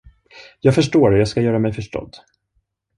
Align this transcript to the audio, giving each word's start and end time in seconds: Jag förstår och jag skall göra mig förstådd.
Jag 0.59 0.75
förstår 0.75 1.11
och 1.11 1.17
jag 1.17 1.27
skall 1.27 1.43
göra 1.43 1.59
mig 1.59 1.73
förstådd. 1.73 2.15